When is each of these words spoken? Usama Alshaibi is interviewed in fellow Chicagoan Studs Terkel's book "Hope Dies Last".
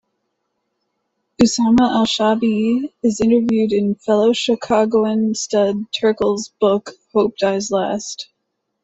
Usama 1.39 1.95
Alshaibi 1.95 2.91
is 3.03 3.21
interviewed 3.21 3.71
in 3.71 3.93
fellow 3.93 4.33
Chicagoan 4.33 5.35
Studs 5.35 5.85
Terkel's 5.95 6.49
book 6.59 6.93
"Hope 7.13 7.37
Dies 7.37 7.69
Last". 7.69 8.29